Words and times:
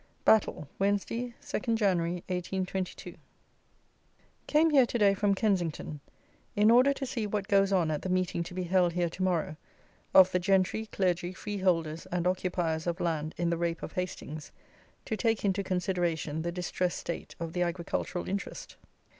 Battle, 0.25 0.67
Wednesday, 0.79 1.35
2 1.47 1.75
Jan. 1.75 1.99
1822. 1.99 3.17
Came 4.47 4.69
here 4.71 4.87
to 4.87 4.97
day 4.97 5.13
from 5.13 5.35
Kensington, 5.35 5.99
in 6.55 6.71
order 6.71 6.91
to 6.91 7.05
see 7.05 7.27
what 7.27 7.47
goes 7.47 7.71
on 7.71 7.91
at 7.91 8.01
the 8.01 8.09
Meeting 8.09 8.41
to 8.45 8.55
be 8.55 8.63
held 8.63 8.93
here 8.93 9.09
to 9.09 9.21
morrow, 9.21 9.57
of 10.11 10.31
the 10.31 10.39
"Gentry, 10.39 10.87
Clergy, 10.87 11.33
Freeholders, 11.33 12.07
and 12.07 12.25
Occupiers 12.25 12.87
of 12.87 12.99
Land 12.99 13.35
in 13.37 13.51
the 13.51 13.57
Rape 13.59 13.83
of 13.83 13.91
Hastings, 13.93 14.51
to 15.05 15.15
take 15.15 15.45
into 15.45 15.61
consideration 15.63 16.41
the 16.41 16.51
distressed 16.51 16.97
state 16.97 17.35
of 17.39 17.53
the 17.53 17.61
Agricultural 17.61 18.27
interest." 18.27 18.77